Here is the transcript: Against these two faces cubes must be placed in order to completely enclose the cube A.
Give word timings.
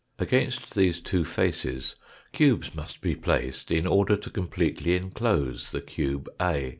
Against 0.17 0.73
these 0.73 0.99
two 0.99 1.23
faces 1.23 1.95
cubes 2.33 2.73
must 2.73 3.01
be 3.01 3.13
placed 3.13 3.69
in 3.71 3.85
order 3.85 4.17
to 4.17 4.31
completely 4.31 4.95
enclose 4.95 5.69
the 5.71 5.79
cube 5.81 6.27
A. 6.41 6.69